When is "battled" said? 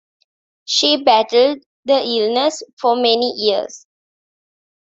1.03-1.59